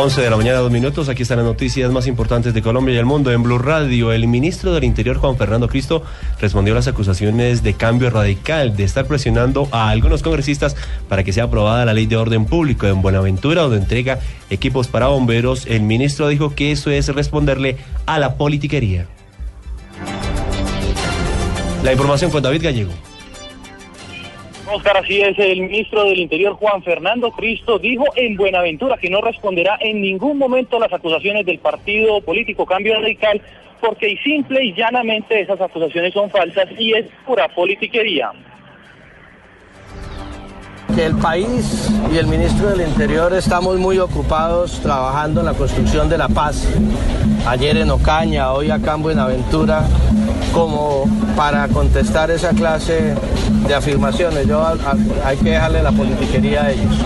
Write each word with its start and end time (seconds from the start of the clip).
11 0.00 0.20
de 0.22 0.30
la 0.30 0.36
mañana, 0.36 0.58
dos 0.58 0.70
minutos. 0.70 1.08
Aquí 1.08 1.22
están 1.22 1.38
las 1.38 1.46
noticias 1.46 1.90
más 1.90 2.06
importantes 2.06 2.54
de 2.54 2.62
Colombia 2.62 2.94
y 2.94 2.98
el 2.98 3.04
mundo. 3.04 3.32
En 3.32 3.42
Blue 3.42 3.58
Radio, 3.58 4.12
el 4.12 4.28
ministro 4.28 4.72
del 4.72 4.84
Interior, 4.84 5.16
Juan 5.16 5.36
Fernando 5.36 5.66
Cristo, 5.66 6.04
respondió 6.40 6.72
a 6.72 6.76
las 6.76 6.86
acusaciones 6.86 7.64
de 7.64 7.74
cambio 7.74 8.08
radical, 8.08 8.76
de 8.76 8.84
estar 8.84 9.06
presionando 9.06 9.68
a 9.72 9.88
algunos 9.88 10.22
congresistas 10.22 10.76
para 11.08 11.24
que 11.24 11.32
sea 11.32 11.44
aprobada 11.44 11.84
la 11.84 11.94
ley 11.94 12.06
de 12.06 12.16
orden 12.16 12.44
público 12.44 12.86
en 12.86 13.02
Buenaventura, 13.02 13.62
donde 13.62 13.78
entrega 13.78 14.20
equipos 14.50 14.86
para 14.86 15.08
bomberos. 15.08 15.66
El 15.66 15.82
ministro 15.82 16.28
dijo 16.28 16.54
que 16.54 16.70
eso 16.70 16.92
es 16.92 17.08
responderle 17.08 17.76
a 18.06 18.20
la 18.20 18.36
politiquería. 18.36 19.08
La 21.82 21.90
información 21.90 22.30
con 22.30 22.44
David 22.44 22.62
Gallego. 22.62 23.07
Oscar, 24.70 24.98
así 24.98 25.20
es, 25.20 25.38
el 25.38 25.62
ministro 25.62 26.04
del 26.04 26.18
Interior 26.18 26.52
Juan 26.54 26.82
Fernando 26.82 27.30
Cristo 27.30 27.78
dijo 27.78 28.04
en 28.16 28.36
Buenaventura 28.36 28.98
que 28.98 29.08
no 29.08 29.20
responderá 29.20 29.78
en 29.80 30.02
ningún 30.02 30.36
momento 30.36 30.76
a 30.76 30.80
las 30.80 30.92
acusaciones 30.92 31.46
del 31.46 31.58
partido 31.58 32.20
político 32.20 32.66
Cambio 32.66 32.94
Radical 33.00 33.40
porque 33.80 34.18
simple 34.22 34.64
y 34.64 34.74
llanamente 34.74 35.40
esas 35.40 35.60
acusaciones 35.60 36.12
son 36.12 36.28
falsas 36.30 36.66
y 36.78 36.92
es 36.92 37.06
pura 37.24 37.48
politiquería. 37.48 38.30
Que 40.94 41.06
el 41.06 41.16
país 41.16 41.90
y 42.12 42.18
el 42.18 42.26
ministro 42.26 42.70
del 42.70 42.88
Interior 42.88 43.32
estamos 43.32 43.78
muy 43.78 43.98
ocupados 43.98 44.80
trabajando 44.80 45.40
en 45.40 45.46
la 45.46 45.54
construcción 45.54 46.08
de 46.08 46.18
la 46.18 46.28
paz. 46.28 46.68
Ayer 47.46 47.76
en 47.76 47.90
Ocaña, 47.90 48.52
hoy 48.52 48.70
acá 48.70 48.94
en 48.94 49.02
Buenaventura, 49.02 49.84
como 50.52 51.04
para 51.36 51.68
contestar 51.68 52.30
esa 52.30 52.50
clase 52.50 53.14
de 53.66 53.74
afirmaciones. 53.74 54.46
Yo 54.46 54.64
hay 55.24 55.36
que 55.36 55.50
dejarle 55.50 55.82
la 55.82 55.92
politiquería 55.92 56.64
a 56.64 56.72
ellos. 56.72 57.04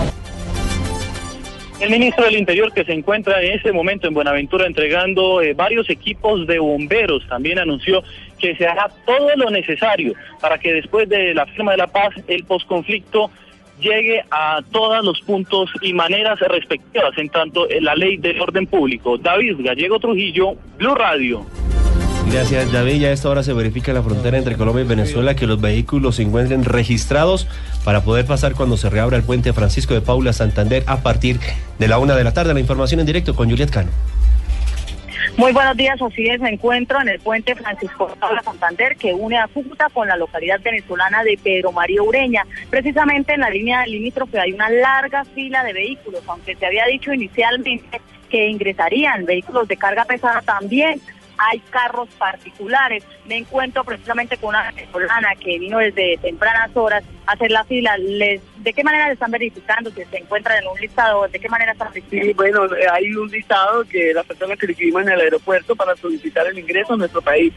El 1.83 1.91
ministro 1.91 2.25
del 2.25 2.37
Interior 2.37 2.73
que 2.73 2.85
se 2.85 2.93
encuentra 2.93 3.43
en 3.43 3.55
este 3.55 3.73
momento 3.73 4.07
en 4.07 4.15
Buenaventura 4.15 4.67
entregando 4.67 5.43
eh, 5.43 5.53
varios 5.53 5.91
equipos 5.91 6.47
de 6.47 6.61
bomberos 6.61 7.27
también 7.27 7.59
anunció 7.59 8.05
que 8.39 8.55
se 8.55 8.69
hará 8.69 8.89
todo 9.05 9.35
lo 9.35 9.51
necesario 9.51 10.15
para 10.41 10.59
que 10.59 10.73
después 10.75 11.09
de 11.09 11.35
la 11.35 11.45
firma 11.47 11.73
de 11.73 11.79
la 11.79 11.89
paz 11.89 12.15
el 12.29 12.45
posconflicto 12.45 13.33
llegue 13.81 14.23
a 14.31 14.61
todos 14.71 15.05
los 15.05 15.21
puntos 15.23 15.71
y 15.81 15.93
maneras 15.93 16.39
respectivas 16.39 17.19
en 17.19 17.29
tanto 17.29 17.69
en 17.69 17.85
la 17.85 17.97
ley 17.97 18.17
del 18.17 18.41
orden 18.41 18.69
público. 18.69 19.19
David 19.19 19.57
Gallego 19.59 19.99
Trujillo, 19.99 20.55
Blue 20.79 20.95
Radio. 20.95 21.45
Gracias, 22.33 22.73
David. 22.73 22.99
Ya 22.99 23.09
a 23.09 23.13
esta 23.13 23.29
hora 23.29 23.43
se 23.43 23.53
verifica 23.53 23.93
la 23.93 24.03
frontera 24.03 24.39
entre 24.39 24.57
Colombia 24.57 24.83
y 24.83 24.89
Venezuela 24.89 25.37
que 25.37 25.47
los 25.47 25.61
vehículos 25.61 26.17
se 26.17 26.23
encuentren 26.23 26.65
registrados 26.65 27.47
para 27.85 28.01
poder 28.01 28.25
pasar 28.25 28.55
cuando 28.55 28.79
se 28.79 28.89
reabra 28.89 29.19
el 29.19 29.23
puente 29.23 29.53
Francisco 29.53 29.93
de 29.93 30.01
Paula 30.01 30.33
Santander 30.33 30.83
a 30.87 31.03
partir 31.03 31.39
de 31.79 31.89
la 31.89 31.99
una 31.99 32.17
de 32.17 32.25
la 32.25 32.33
tarde. 32.33 32.55
La 32.55 32.61
información 32.61 33.01
en 33.01 33.07
directo 33.07 33.37
con 33.37 33.51
Juliet 33.51 33.69
Cano. 33.69 33.91
Muy 35.37 35.53
buenos 35.53 35.77
días, 35.77 36.01
así 36.01 36.27
es, 36.27 36.41
me 36.41 36.49
encuentro 36.49 37.03
en 37.03 37.11
el 37.11 37.21
puente 37.21 37.55
Francisco 37.55 38.09
de 38.09 38.17
Paula 38.17 38.43
Santander 38.43 38.97
que 38.97 39.13
une 39.13 39.37
a 39.37 39.47
Cúcuta 39.49 39.91
con 39.93 40.09
la 40.09 40.17
localidad 40.17 40.59
venezolana 40.63 41.23
de 41.25 41.39
Pedro 41.43 41.71
María 41.71 42.03
Ureña. 42.03 42.47
Precisamente 42.71 43.35
en 43.35 43.41
la 43.41 43.51
línea 43.51 43.87
limítrofe 43.87 44.41
hay 44.41 44.55
una 44.55 44.71
larga 44.71 45.27
fila 45.27 45.63
de 45.65 45.75
vehículos, 45.75 46.23
aunque 46.27 46.57
se 46.57 46.65
había 46.65 46.87
dicho 46.87 47.13
inicialmente 47.13 48.01
que 48.31 48.49
ingresarían 48.49 49.27
vehículos 49.27 49.69
de 49.69 49.77
carga 49.77 50.07
pesada 50.07 50.41
también 50.41 50.99
hay 51.51 51.61
carros 51.71 52.09
particulares. 52.19 53.05
Me 53.27 53.37
encuentro 53.39 53.85
precisamente 53.85 54.37
con 54.37 54.51
una 54.51 54.71
venezolana 54.71 55.35
que 55.37 55.59
vino 55.59 55.79
desde 55.79 56.19
tempranas 56.19 56.71
horas 56.75 57.03
a 57.27 57.33
hacer 57.33 57.51
la 57.51 57.65
fila. 57.65 57.97
Les, 57.99 58.41
¿De 58.59 58.73
qué 58.73 58.85
manera 58.85 59.07
le 59.07 59.15
están 59.15 59.31
verificando? 59.31 59.91
Si 59.91 60.05
se 60.05 60.19
encuentran 60.19 60.63
en 60.63 60.69
un 60.69 60.79
listado, 60.81 61.27
¿de 61.29 61.39
qué 61.39 61.49
manera 61.49 61.73
están 61.73 61.89
verificando? 61.89 62.27
Sí, 62.27 62.33
bueno, 62.35 62.67
hay 62.93 63.13
un 63.15 63.29
listado 63.31 63.85
que 63.85 64.13
las 64.15 64.27
personas 64.27 64.59
que 64.59 64.69
recibimos 64.69 65.03
en 65.03 65.11
el 65.11 65.21
aeropuerto 65.21 65.75
para 65.75 65.97
solicitar 65.97 66.47
el 66.47 66.59
ingreso 66.59 66.95
a 66.95 66.97
nuestro 66.97 67.23
país. 67.23 67.53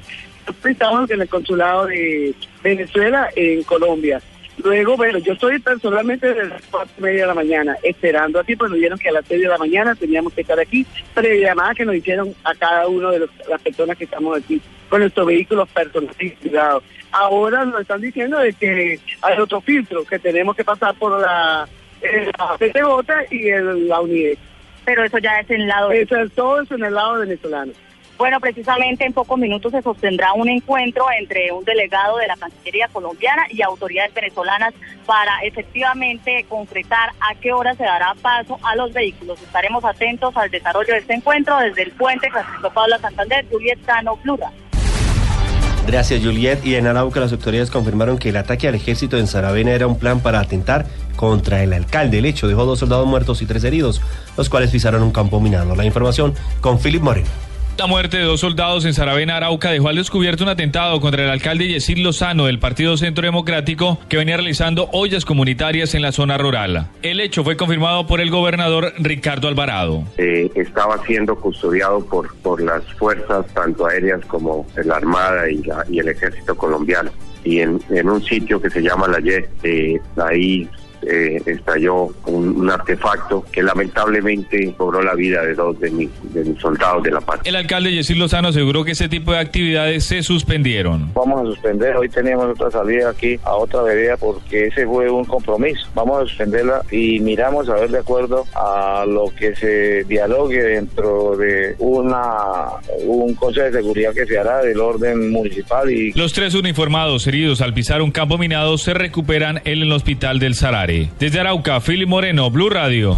Estamos 0.63 1.09
en 1.09 1.21
el 1.21 1.29
consulado 1.29 1.87
de 1.87 2.33
Venezuela 2.63 3.29
en 3.35 3.63
Colombia. 3.63 4.21
Luego, 4.63 4.95
bueno, 4.95 5.19
yo 5.19 5.33
estoy 5.33 5.59
personalmente 5.59 6.27
desde 6.27 6.49
las 6.49 6.61
cuatro 6.71 6.93
y 6.97 7.01
media 7.01 7.21
de 7.21 7.27
la 7.27 7.33
mañana 7.33 7.75
esperando 7.83 8.39
aquí, 8.39 8.55
pues 8.55 8.69
nos 8.69 8.77
dijeron 8.77 8.97
que 8.97 9.09
a 9.09 9.13
las 9.13 9.25
seis 9.27 9.41
de 9.41 9.47
la 9.47 9.57
mañana 9.57 9.95
teníamos 9.95 10.33
que 10.33 10.41
estar 10.41 10.59
aquí, 10.59 10.85
pero 11.13 11.33
llamada 11.35 11.75
que 11.75 11.85
nos 11.85 11.95
hicieron 11.95 12.33
a 12.43 12.55
cada 12.55 12.87
uno 12.87 13.11
de 13.11 13.27
las 13.49 13.61
personas 13.61 13.97
que 13.97 14.05
estamos 14.05 14.37
aquí 14.37 14.61
con 14.89 15.01
nuestros 15.01 15.27
vehículos 15.27 15.67
personalizados. 15.69 16.83
Ahora 17.11 17.65
nos 17.65 17.81
están 17.81 18.01
diciendo 18.01 18.39
de 18.39 18.53
que 18.53 18.99
hay 19.21 19.39
otro 19.39 19.61
filtro, 19.61 20.03
que 20.05 20.19
tenemos 20.19 20.55
que 20.55 20.63
pasar 20.63 20.95
por 20.95 21.19
la, 21.19 21.67
eh, 22.01 22.31
la 22.33 23.25
y 23.31 23.49
el, 23.49 23.87
la 23.87 24.01
UNIE. 24.01 24.37
Pero 24.85 25.03
eso 25.03 25.17
ya 25.17 25.39
es 25.39 25.49
en 25.49 25.61
el 25.61 25.67
lado... 25.67 25.91
Eso 25.91 26.15
es 26.17 26.31
todo 26.33 26.61
eso 26.61 26.75
en 26.75 26.83
el 26.83 26.93
lado 26.93 27.19
venezolano. 27.19 27.71
Bueno, 28.17 28.39
precisamente 28.39 29.05
en 29.05 29.11
pocos 29.11 29.37
minutos 29.37 29.73
se 29.73 29.81
sostendrá 29.81 30.31
un 30.33 30.47
encuentro 30.47 31.05
entre 31.19 31.51
un 31.51 31.65
delegado 31.65 32.17
de 32.17 32.27
la 32.27 32.37
Cancillería 32.37 32.87
colombiana 32.87 33.45
y 33.49 33.61
autoridades 33.61 34.13
venezolanas 34.13 34.73
para 35.05 35.39
efectivamente 35.43 36.45
concretar 36.47 37.09
a 37.19 37.35
qué 37.35 37.51
hora 37.51 37.75
se 37.75 37.83
dará 37.83 38.15
paso 38.21 38.57
a 38.63 38.75
los 38.77 38.93
vehículos. 38.93 39.41
Estaremos 39.41 39.83
atentos 39.83 40.35
al 40.37 40.49
desarrollo 40.49 40.93
de 40.93 40.99
este 40.99 41.13
encuentro 41.13 41.57
desde 41.59 41.83
el 41.83 41.91
puente 41.91 42.29
Francisco 42.31 42.69
Pablo 42.71 42.97
Santander, 42.99 43.45
Juliet 43.51 43.79
Cano, 43.85 44.15
Plura. 44.15 44.49
Gracias, 45.85 46.23
Juliet. 46.23 46.65
Y 46.65 46.75
en 46.75 46.87
Arauca 46.87 47.19
las 47.19 47.33
autoridades 47.33 47.69
confirmaron 47.69 48.17
que 48.17 48.29
el 48.29 48.37
ataque 48.37 48.67
al 48.67 48.75
ejército 48.75 49.17
en 49.17 49.27
Saravena 49.27 49.71
era 49.71 49.87
un 49.87 49.99
plan 49.99 50.21
para 50.21 50.39
atentar 50.39 50.85
contra 51.17 51.63
el 51.63 51.73
alcalde. 51.73 52.19
El 52.19 52.25
hecho 52.25 52.47
dejó 52.47 52.65
dos 52.65 52.79
soldados 52.79 53.05
muertos 53.05 53.41
y 53.41 53.45
tres 53.45 53.63
heridos, 53.65 54.01
los 54.37 54.49
cuales 54.49 54.71
pisaron 54.71 55.03
un 55.03 55.11
campo 55.11 55.39
minado. 55.41 55.75
La 55.75 55.85
información 55.85 56.33
con 56.61 56.79
Philip 56.79 57.01
Moreno. 57.01 57.44
La 57.77 57.87
muerte 57.87 58.15
de 58.15 58.23
dos 58.23 58.39
soldados 58.39 58.85
en 58.85 58.93
Saravena, 58.93 59.35
Arauca, 59.35 59.69
dejó 59.69 59.89
al 59.89 59.97
descubierto 59.97 60.43
un 60.45 60.49
atentado 60.49 61.01
contra 61.01 61.25
el 61.25 61.29
alcalde 61.29 61.67
Yesid 61.67 61.97
Lozano 61.97 62.45
del 62.45 62.57
Partido 62.57 62.95
Centro 62.95 63.25
Democrático 63.25 63.99
que 64.07 64.15
venía 64.15 64.37
realizando 64.37 64.87
ollas 64.93 65.25
comunitarias 65.25 65.93
en 65.93 66.01
la 66.01 66.13
zona 66.13 66.37
rural. 66.37 66.87
El 67.01 67.19
hecho 67.19 67.43
fue 67.43 67.57
confirmado 67.57 68.07
por 68.07 68.21
el 68.21 68.31
gobernador 68.31 68.93
Ricardo 68.97 69.49
Alvarado. 69.49 70.05
Eh, 70.17 70.49
estaba 70.55 71.03
siendo 71.05 71.35
custodiado 71.35 71.99
por, 72.05 72.33
por 72.37 72.61
las 72.61 72.81
fuerzas 72.93 73.45
tanto 73.53 73.85
aéreas 73.85 74.23
como 74.25 74.65
la 74.85 74.95
Armada 74.95 75.49
y, 75.51 75.61
y 75.89 75.99
el 75.99 76.07
Ejército 76.07 76.55
colombiano. 76.55 77.11
Y 77.43 77.59
en, 77.59 77.81
en, 77.89 78.09
un 78.09 78.23
sitio 78.23 78.61
que 78.61 78.69
se 78.69 78.81
llama 78.81 79.09
La 79.09 79.19
Ye, 79.19 79.49
eh, 79.63 79.99
ahí 80.15 80.67
eh, 81.01 81.41
estalló 81.45 82.09
un, 82.25 82.69
artefacto 82.69 83.45
que 83.51 83.61
lamentablemente 83.61 84.73
cobró 84.75 85.01
la 85.01 85.13
vida 85.13 85.43
de 85.43 85.53
dos 85.53 85.79
de 85.79 85.91
mis, 85.91 86.09
de 86.33 86.43
mis 86.43 86.59
soldados 86.59 87.03
de 87.03 87.11
la 87.11 87.21
paz. 87.21 87.39
El 87.43 87.55
alcalde 87.55 87.93
Yesil 87.93 88.17
Lozano 88.17 88.47
aseguró 88.47 88.83
que 88.83 88.91
ese 88.91 89.07
tipo 89.07 89.31
de 89.31 89.39
actividades 89.39 90.03
se 90.05 90.23
suspendieron. 90.23 91.11
Vamos 91.13 91.41
a 91.41 91.45
suspender, 91.45 91.95
hoy 91.95 92.09
teníamos 92.09 92.47
otra 92.47 92.71
salida 92.71 93.11
aquí 93.11 93.39
a 93.43 93.55
otra 93.55 93.83
vereda 93.83 94.17
porque 94.17 94.67
ese 94.67 94.85
fue 94.85 95.09
un 95.09 95.25
compromiso. 95.25 95.87
Vamos 95.93 96.23
a 96.23 96.27
suspenderla 96.27 96.81
y 96.91 97.19
miramos 97.19 97.69
a 97.69 97.75
ver 97.75 97.91
de 97.91 97.99
acuerdo 97.99 98.45
a 98.55 99.05
lo 99.07 99.25
que 99.37 99.55
se 99.55 100.03
dialogue 100.05 100.61
dentro 100.61 101.37
de 101.37 101.75
una 101.79 102.65
un 103.05 103.35
consejo 103.35 103.67
de 103.67 103.73
seguridad 103.73 104.13
que 104.13 104.25
se 104.25 104.37
hará 104.37 104.61
del 104.61 104.79
orden 104.79 105.31
municipal 105.31 105.89
y 105.89 106.11
los 106.13 106.33
tres 106.33 106.55
uniformados 106.55 107.27
heridos 107.27 107.61
al 107.61 107.73
pisar 107.73 108.01
un 108.01 108.11
campo 108.11 108.37
minado 108.37 108.77
se 108.77 108.93
recuperan 108.93 109.61
en 109.65 109.81
el 109.81 109.91
hospital 109.91 110.39
del 110.39 110.55
Sarare. 110.55 110.94
Desde 111.19 111.39
Arauca, 111.39 111.79
Philip 111.81 112.07
Moreno, 112.07 112.49
Blue 112.49 112.69
Radio. 112.69 113.17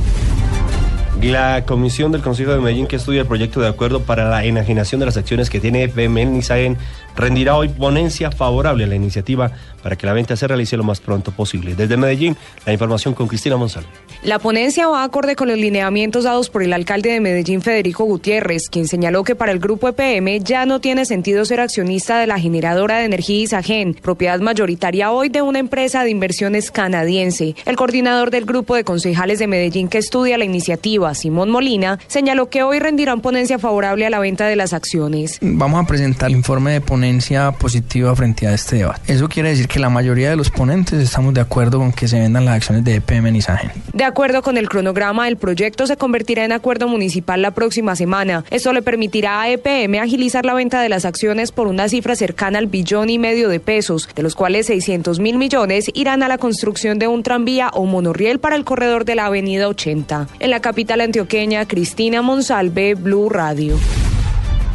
La 1.22 1.66
comisión 1.66 2.12
del 2.12 2.22
Consejo 2.22 2.52
de 2.52 2.60
Medellín 2.60 2.88
que 2.88 2.96
estudia 2.96 3.22
el 3.22 3.28
proyecto 3.28 3.60
de 3.60 3.68
acuerdo 3.68 4.02
para 4.04 4.30
la 4.30 4.46
enajenación 4.46 5.00
de 5.00 5.08
las 5.08 5.18
acciones 5.18 5.50
que 5.50 5.60
tiene 5.60 5.84
FM 5.84 6.22
en 6.22 6.36
Isagen 6.38 6.78
rendirá 7.18 7.58
hoy 7.58 7.68
ponencia 7.68 8.32
favorable 8.32 8.84
a 8.84 8.88
la 8.88 8.96
iniciativa 8.96 9.52
para 9.82 9.96
que 9.96 10.06
la 10.06 10.14
venta 10.14 10.36
se 10.36 10.48
realice 10.48 10.78
lo 10.78 10.84
más 10.84 11.00
pronto 11.00 11.32
posible. 11.32 11.76
Desde 11.76 11.98
Medellín, 11.98 12.38
la 12.66 12.74
información 12.74 13.14
con 13.14 13.28
Cristina 13.28 13.58
Monsalve. 13.58 13.88
La 14.24 14.40
ponencia 14.40 14.88
va 14.88 15.04
acorde 15.04 15.36
con 15.36 15.48
los 15.48 15.58
lineamientos 15.58 16.26
dados 16.26 16.50
por 16.50 16.64
el 16.64 16.74
alcalde 16.74 17.12
de 17.12 17.20
Medellín, 17.20 17.62
Federico 17.62 18.04
Gutiérrez, 18.04 18.70
quien 18.70 18.88
señaló 18.88 19.24
que 19.24 19.36
para 19.36 19.52
el 19.52 19.60
grupo 19.60 19.88
EPM 19.88 20.44
ya 20.44 20.66
no 20.66 20.82
tiene 20.82 21.06
sentido 21.06 21.46
ser 21.46 21.60
accionista 21.60 22.20
de 22.20 22.28
la 22.28 22.40
generadora 22.40 22.98
de 22.98 23.06
energía 23.06 23.44
Isagen, 23.44 23.94
propiedad 23.94 24.40
mayoritaria 24.40 25.12
hoy 25.12 25.30
de 25.30 25.42
una 25.42 25.60
empresa 25.60 26.04
de 26.04 26.10
inversiones 26.10 26.72
canadiense. 26.72 27.56
El 27.66 27.76
coordinador 27.76 28.30
del 28.30 28.46
grupo 28.46 28.76
de 28.76 28.84
concejales 28.84 29.40
de 29.40 29.48
Medellín 29.48 29.88
que 29.88 30.00
estudia 30.00 30.38
la 30.38 30.46
iniciativa, 30.46 31.07
Simón 31.14 31.50
Molina, 31.50 32.00
señaló 32.08 32.50
que 32.50 32.64
hoy 32.64 32.80
rendirán 32.80 33.22
ponencia 33.22 33.60
favorable 33.60 34.06
a 34.06 34.10
la 34.10 34.20
venta 34.20 34.48
de 34.48 34.56
las 34.56 34.74
acciones. 34.74 35.38
Vamos 35.42 35.84
a 35.84 35.88
presentar 35.88 36.30
el 36.30 36.38
informe 36.38 36.72
de 36.72 36.82
ponencia 36.82 37.52
positiva 37.52 38.16
frente 38.16 38.48
a 38.48 38.54
este 38.54 38.78
debate. 38.78 39.14
Eso 39.14 39.28
quiere 39.30 39.50
decir 39.50 39.68
que 39.68 39.80
la 39.80 39.90
mayoría 39.90 40.30
de 40.30 40.36
los 40.36 40.50
ponentes 40.50 41.00
estamos 41.00 41.34
de 41.34 41.42
acuerdo 41.42 41.80
con 41.80 41.92
que 41.92 42.08
se 42.08 42.20
vendan 42.20 42.46
las 42.46 42.56
acciones 42.56 42.84
de 42.84 42.96
EPM 42.96 43.28
en 43.28 43.36
Isagen. 43.36 43.72
De 43.94 44.04
acuerdo 44.04 44.42
con 44.42 44.58
el 44.58 44.70
cronograma, 44.70 45.28
el 45.28 45.38
proyecto 45.38 45.88
se 45.88 45.98
convertirá 45.98 46.46
en 46.46 46.52
acuerdo 46.52 46.88
municipal 46.88 47.42
la 47.42 47.52
próxima 47.52 47.96
semana. 47.96 48.44
Esto 48.50 48.74
le 48.74 48.82
permitirá 48.82 49.42
a 49.42 49.50
EPM 49.50 50.00
agilizar 50.00 50.46
la 50.46 50.54
venta 50.54 50.82
de 50.82 50.90
las 50.90 51.06
acciones 51.06 51.52
por 51.52 51.68
una 51.68 51.90
cifra 51.90 52.16
cercana 52.16 52.60
al 52.60 52.68
billón 52.68 53.10
y 53.10 53.20
medio 53.20 53.50
de 53.50 53.60
pesos, 53.60 54.10
de 54.16 54.24
los 54.24 54.36
cuales 54.36 54.68
600 54.68 55.20
mil 55.20 55.38
millones 55.38 55.90
irán 55.94 56.24
a 56.24 56.28
la 56.28 56.38
construcción 56.38 57.00
de 57.00 57.08
un 57.08 57.24
tranvía 57.24 57.70
o 57.74 57.86
monorriel 57.86 58.40
para 58.40 58.56
el 58.56 58.66
corredor 58.66 59.06
de 59.06 59.16
la 59.16 59.26
Avenida 59.26 59.68
80. 59.68 60.28
En 60.40 60.50
la 60.50 60.60
capital 60.60 60.97
antioqueña, 61.04 61.66
Cristina 61.68 62.22
Monsalve, 62.22 62.96
Blue 62.96 63.30
Radio. 63.30 63.78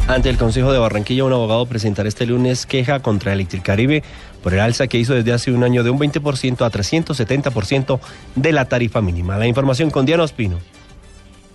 Ante 0.07 0.29
el 0.29 0.37
Consejo 0.37 0.73
de 0.73 0.79
Barranquilla, 0.79 1.23
un 1.23 1.31
abogado 1.31 1.65
presentará 1.65 2.09
este 2.09 2.25
lunes 2.25 2.65
queja 2.65 2.99
contra 2.99 3.31
Electricaribe 3.31 4.03
por 4.41 4.53
el 4.53 4.59
alza 4.59 4.87
que 4.87 4.97
hizo 4.97 5.13
desde 5.13 5.31
hace 5.31 5.51
un 5.51 5.63
año 5.63 5.83
de 5.83 5.89
un 5.89 5.97
20% 5.97 6.65
a 6.65 6.69
370% 6.69 7.99
de 8.35 8.51
la 8.51 8.65
tarifa 8.65 9.01
mínima. 9.01 9.37
La 9.37 9.47
información 9.47 9.89
con 9.89 10.05
Diana 10.05 10.23
Ospino. 10.23 10.59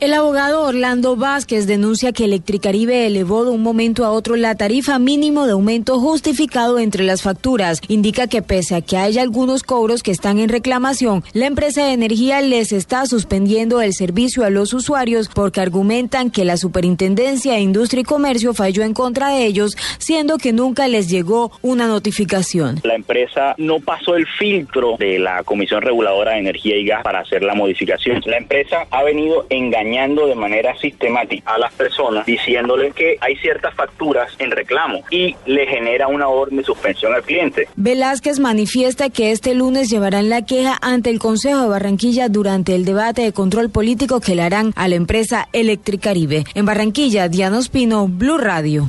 El 0.00 0.14
abogado 0.14 0.62
Orlando 0.62 1.16
Vázquez 1.16 1.66
denuncia 1.66 2.12
que 2.12 2.26
Electricaribe 2.26 3.08
elevó 3.08 3.44
de 3.44 3.50
un 3.50 3.64
momento 3.64 4.04
a 4.04 4.12
otro 4.12 4.36
la 4.36 4.54
tarifa 4.54 5.00
mínimo 5.00 5.44
de 5.44 5.54
aumento 5.54 5.98
justificado 5.98 6.78
entre 6.78 7.02
las 7.02 7.22
facturas. 7.22 7.80
Indica 7.88 8.28
que 8.28 8.40
pese 8.40 8.76
a 8.76 8.80
que 8.80 8.96
haya 8.96 9.22
algunos 9.22 9.64
cobros 9.64 10.04
que 10.04 10.12
están 10.12 10.38
en 10.38 10.50
reclamación, 10.50 11.24
la 11.32 11.46
empresa 11.46 11.84
de 11.84 11.94
energía 11.94 12.40
les 12.42 12.70
está 12.70 13.06
suspendiendo 13.06 13.80
el 13.80 13.92
servicio 13.92 14.44
a 14.44 14.50
los 14.50 14.72
usuarios 14.72 15.28
porque 15.34 15.60
argumentan 15.60 16.30
que 16.30 16.44
la 16.44 16.58
Superintendencia 16.58 17.54
de 17.54 17.60
Industria 17.60 18.02
y 18.02 18.04
Comercio 18.04 18.54
falló 18.54 18.84
en 18.84 18.94
contra 18.94 19.30
de 19.30 19.46
ellos, 19.46 19.76
siendo 19.98 20.38
que 20.38 20.52
nunca 20.52 20.86
les 20.86 21.10
llegó 21.10 21.50
una 21.60 21.88
notificación. 21.88 22.78
La 22.84 22.94
empresa 22.94 23.56
no 23.58 23.80
pasó 23.80 24.14
el 24.14 24.28
filtro 24.28 24.94
de 24.96 25.18
la 25.18 25.42
Comisión 25.42 25.82
Reguladora 25.82 26.34
de 26.34 26.38
Energía 26.38 26.76
y 26.76 26.86
Gas 26.86 27.02
para 27.02 27.18
hacer 27.18 27.42
la 27.42 27.56
modificación. 27.56 28.22
La 28.26 28.36
empresa 28.36 28.86
ha 28.92 29.02
venido 29.02 29.44
engañando 29.50 29.87
de 29.88 30.34
manera 30.34 30.76
sistemática 30.78 31.54
a 31.54 31.58
las 31.58 31.72
personas 31.72 32.26
diciéndoles 32.26 32.94
que 32.94 33.16
hay 33.20 33.36
ciertas 33.36 33.74
facturas 33.74 34.30
en 34.38 34.50
reclamo 34.50 35.02
y 35.10 35.34
le 35.46 35.66
genera 35.66 36.08
una 36.08 36.28
orden 36.28 36.58
de 36.58 36.64
suspensión 36.64 37.14
al 37.14 37.22
cliente. 37.22 37.68
Velázquez 37.76 38.38
manifiesta 38.38 39.08
que 39.08 39.32
este 39.32 39.54
lunes 39.54 39.88
llevarán 39.90 40.28
la 40.28 40.42
queja 40.42 40.78
ante 40.82 41.10
el 41.10 41.18
Consejo 41.18 41.62
de 41.62 41.68
Barranquilla 41.68 42.28
durante 42.28 42.74
el 42.74 42.84
debate 42.84 43.22
de 43.22 43.32
control 43.32 43.70
político 43.70 44.20
que 44.20 44.34
le 44.34 44.42
harán 44.42 44.72
a 44.76 44.88
la 44.88 44.94
empresa 44.94 45.48
Electricaribe. 45.52 46.44
En 46.54 46.66
Barranquilla, 46.66 47.28
Diana 47.28 47.58
Ospino, 47.58 48.06
Blue 48.08 48.38
Radio. 48.38 48.86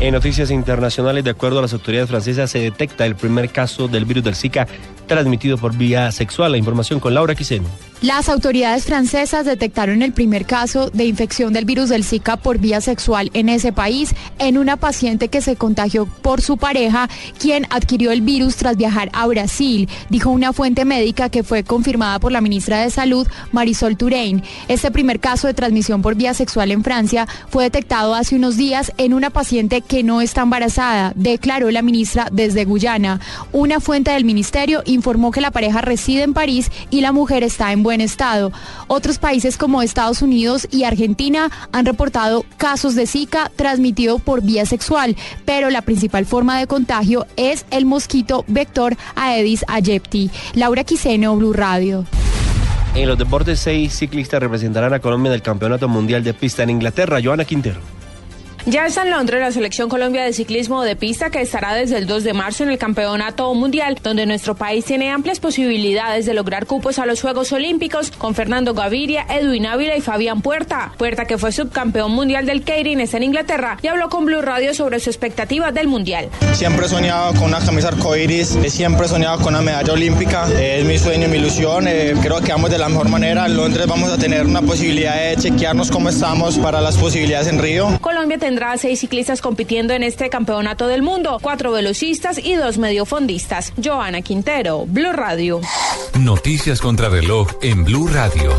En 0.00 0.12
noticias 0.12 0.50
internacionales, 0.50 1.22
de 1.22 1.30
acuerdo 1.30 1.60
a 1.60 1.62
las 1.62 1.72
autoridades 1.72 2.10
francesas, 2.10 2.50
se 2.50 2.58
detecta 2.58 3.06
el 3.06 3.14
primer 3.14 3.48
caso 3.50 3.86
del 3.86 4.04
virus 4.04 4.24
del 4.24 4.34
Zika 4.34 4.66
transmitido 5.06 5.58
por 5.58 5.76
vía 5.76 6.10
sexual. 6.12 6.52
La 6.52 6.58
información 6.58 7.00
con 7.00 7.14
Laura 7.14 7.34
Quiseno. 7.34 7.68
Las 8.04 8.28
autoridades 8.28 8.84
francesas 8.84 9.46
detectaron 9.46 10.02
el 10.02 10.12
primer 10.12 10.44
caso 10.44 10.90
de 10.90 11.06
infección 11.06 11.54
del 11.54 11.64
virus 11.64 11.88
del 11.88 12.04
Zika 12.04 12.36
por 12.36 12.58
vía 12.58 12.82
sexual 12.82 13.30
en 13.32 13.48
ese 13.48 13.72
país 13.72 14.14
en 14.38 14.58
una 14.58 14.76
paciente 14.76 15.28
que 15.28 15.40
se 15.40 15.56
contagió 15.56 16.04
por 16.04 16.42
su 16.42 16.58
pareja, 16.58 17.08
quien 17.38 17.66
adquirió 17.70 18.10
el 18.10 18.20
virus 18.20 18.56
tras 18.56 18.76
viajar 18.76 19.08
a 19.14 19.26
Brasil, 19.26 19.88
dijo 20.10 20.28
una 20.28 20.52
fuente 20.52 20.84
médica 20.84 21.30
que 21.30 21.42
fue 21.42 21.64
confirmada 21.64 22.18
por 22.18 22.30
la 22.30 22.42
ministra 22.42 22.82
de 22.82 22.90
Salud, 22.90 23.26
Marisol 23.52 23.96
Touraine. 23.96 24.42
Este 24.68 24.90
primer 24.90 25.18
caso 25.18 25.46
de 25.46 25.54
transmisión 25.54 26.02
por 26.02 26.14
vía 26.14 26.34
sexual 26.34 26.72
en 26.72 26.84
Francia 26.84 27.26
fue 27.48 27.64
detectado 27.64 28.14
hace 28.14 28.36
unos 28.36 28.58
días 28.58 28.92
en 28.98 29.14
una 29.14 29.30
paciente 29.30 29.80
que 29.80 30.02
no 30.02 30.20
está 30.20 30.42
embarazada, 30.42 31.14
declaró 31.16 31.70
la 31.70 31.80
ministra 31.80 32.28
desde 32.30 32.66
Guyana. 32.66 33.18
Una 33.50 33.80
fuente 33.80 34.10
del 34.10 34.26
ministerio 34.26 34.82
informó 34.94 35.30
que 35.30 35.40
la 35.40 35.50
pareja 35.50 35.80
reside 35.80 36.22
en 36.22 36.34
París 36.34 36.70
y 36.90 37.00
la 37.00 37.12
mujer 37.12 37.42
está 37.42 37.72
en 37.72 37.82
buen 37.82 38.00
estado. 38.00 38.52
Otros 38.86 39.18
países 39.18 39.56
como 39.56 39.82
Estados 39.82 40.22
Unidos 40.22 40.66
y 40.70 40.84
Argentina 40.84 41.50
han 41.72 41.86
reportado 41.86 42.44
casos 42.56 42.94
de 42.94 43.06
Zika 43.06 43.50
transmitido 43.56 44.18
por 44.18 44.42
vía 44.42 44.66
sexual, 44.66 45.16
pero 45.44 45.70
la 45.70 45.82
principal 45.82 46.26
forma 46.26 46.58
de 46.58 46.66
contagio 46.66 47.26
es 47.36 47.66
el 47.70 47.84
mosquito 47.84 48.44
vector 48.48 48.96
Aedes 49.16 49.64
aegypti. 49.68 50.30
Laura 50.54 50.84
Quiseno, 50.84 51.36
Blue 51.36 51.52
Radio. 51.52 52.04
En 52.94 53.08
los 53.08 53.18
deportes, 53.18 53.58
seis 53.58 53.92
ciclistas 53.92 54.40
representarán 54.40 54.94
a 54.94 55.00
Colombia 55.00 55.30
en 55.30 55.34
el 55.34 55.42
Campeonato 55.42 55.88
Mundial 55.88 56.22
de 56.22 56.32
Pista 56.32 56.62
en 56.62 56.70
Inglaterra. 56.70 57.18
Joana 57.22 57.44
Quintero. 57.44 57.93
Ya 58.66 58.86
está 58.86 59.02
en 59.02 59.10
Londres 59.10 59.42
la 59.42 59.52
selección 59.52 59.90
Colombia 59.90 60.24
de 60.24 60.32
ciclismo 60.32 60.84
de 60.84 60.96
pista 60.96 61.28
que 61.28 61.42
estará 61.42 61.74
desde 61.74 61.98
el 61.98 62.06
2 62.06 62.24
de 62.24 62.32
marzo 62.32 62.62
en 62.62 62.70
el 62.70 62.78
Campeonato 62.78 63.52
Mundial, 63.52 63.98
donde 64.02 64.24
nuestro 64.24 64.54
país 64.54 64.86
tiene 64.86 65.10
amplias 65.10 65.38
posibilidades 65.38 66.24
de 66.24 66.32
lograr 66.32 66.64
cupos 66.64 66.98
a 66.98 67.04
los 67.04 67.20
Juegos 67.20 67.52
Olímpicos 67.52 68.10
con 68.10 68.34
Fernando 68.34 68.72
Gaviria, 68.72 69.26
Edwin 69.28 69.66
Ávila 69.66 69.98
y 69.98 70.00
Fabián 70.00 70.40
Puerta. 70.40 70.92
Puerta 70.96 71.26
que 71.26 71.36
fue 71.36 71.52
subcampeón 71.52 72.12
mundial 72.12 72.46
del 72.46 72.62
Keirin 72.62 73.00
está 73.00 73.18
en 73.18 73.24
Inglaterra 73.24 73.76
y 73.82 73.88
habló 73.88 74.08
con 74.08 74.24
Blue 74.24 74.40
Radio 74.40 74.72
sobre 74.72 74.98
su 74.98 75.10
expectativa 75.10 75.70
del 75.70 75.86
Mundial. 75.86 76.30
Siempre 76.54 76.86
he 76.86 76.88
soñado 76.88 77.34
con 77.34 77.44
una 77.44 77.60
camisa 77.60 77.88
arcoiris, 77.88 78.56
siempre 78.68 79.04
he 79.04 79.08
soñado 79.10 79.40
con 79.40 79.48
una 79.48 79.60
medalla 79.60 79.92
olímpica, 79.92 80.48
es 80.58 80.86
mi 80.86 80.96
sueño, 80.98 81.28
mi 81.28 81.36
ilusión, 81.36 81.86
eh, 81.86 82.14
creo 82.22 82.40
que 82.40 82.52
vamos 82.52 82.70
de 82.70 82.78
la 82.78 82.88
mejor 82.88 83.10
manera. 83.10 83.44
En 83.44 83.58
Londres 83.58 83.86
vamos 83.86 84.10
a 84.10 84.16
tener 84.16 84.46
una 84.46 84.62
posibilidad 84.62 85.16
de 85.16 85.36
chequearnos 85.36 85.90
cómo 85.90 86.08
estamos 86.08 86.56
para 86.56 86.80
las 86.80 86.96
posibilidades 86.96 87.48
en 87.48 87.58
Río. 87.58 87.98
Colombia 88.00 88.38
tendrá 88.54 88.78
seis 88.78 89.00
ciclistas 89.00 89.40
compitiendo 89.40 89.94
en 89.94 90.04
este 90.04 90.30
campeonato 90.30 90.86
del 90.86 91.02
mundo, 91.02 91.40
cuatro 91.42 91.72
velocistas 91.72 92.38
y 92.38 92.54
dos 92.54 92.78
mediofondistas. 92.78 93.72
Joana 93.82 94.22
Quintero, 94.22 94.86
Blue 94.86 95.12
Radio. 95.12 95.60
Noticias 96.20 96.80
contra 96.80 97.08
reloj 97.08 97.48
en 97.62 97.84
Blue 97.84 98.06
Radio. 98.06 98.52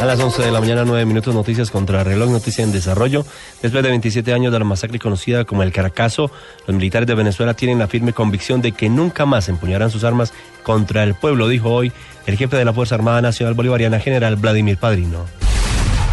A 0.00 0.06
las 0.06 0.18
11 0.18 0.42
de 0.42 0.50
la 0.50 0.58
mañana, 0.58 0.84
9 0.84 1.04
minutos, 1.04 1.32
noticias 1.36 1.70
contra 1.70 2.02
reloj, 2.02 2.30
noticia 2.30 2.64
en 2.64 2.72
desarrollo. 2.72 3.24
Después 3.62 3.84
de 3.84 3.90
27 3.90 4.32
años 4.32 4.52
de 4.52 4.58
la 4.58 4.64
masacre 4.64 4.98
conocida 4.98 5.44
como 5.44 5.62
el 5.62 5.70
Caracazo, 5.70 6.32
los 6.66 6.76
militares 6.76 7.06
de 7.06 7.14
Venezuela 7.14 7.54
tienen 7.54 7.78
la 7.78 7.86
firme 7.86 8.12
convicción 8.12 8.60
de 8.60 8.72
que 8.72 8.88
nunca 8.88 9.24
más 9.24 9.48
empuñarán 9.48 9.92
sus 9.92 10.02
armas 10.02 10.32
contra 10.64 11.04
el 11.04 11.14
pueblo, 11.14 11.46
dijo 11.46 11.70
hoy 11.70 11.92
el 12.26 12.36
jefe 12.36 12.56
de 12.56 12.64
la 12.64 12.72
Fuerza 12.72 12.96
Armada 12.96 13.22
Nacional 13.22 13.54
Bolivariana, 13.54 14.00
general 14.00 14.34
Vladimir 14.34 14.78
Padrino. 14.78 15.39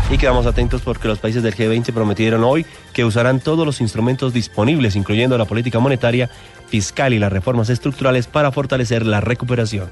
Y 0.09 0.17
quedamos 0.17 0.45
atentos 0.45 0.81
porque 0.81 1.07
los 1.07 1.19
países 1.19 1.43
del 1.43 1.53
G20 1.53 1.91
prometieron 1.91 2.43
hoy 2.43 2.65
que 2.93 3.03
usarán 3.03 3.41
todos 3.41 3.65
los 3.65 3.81
instrumentos 3.81 4.33
disponibles, 4.33 4.95
incluyendo 4.95 5.37
la 5.37 5.45
política 5.45 5.79
monetaria, 5.79 6.29
fiscal 6.67 7.13
y 7.13 7.19
las 7.19 7.31
reformas 7.31 7.69
estructurales 7.69 8.27
para 8.27 8.51
fortalecer 8.51 9.05
la 9.05 9.19
recuperación. 9.19 9.89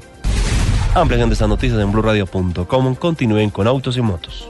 Ampliación 0.94 1.30
de 1.30 1.34
estas 1.34 1.50
noticias 1.50 1.82
en 1.82 1.92
blurradio.com. 1.92 2.96
Continúen 2.96 3.50
con 3.50 3.68
autos 3.68 3.98
y 3.98 4.02
motos. 4.02 4.48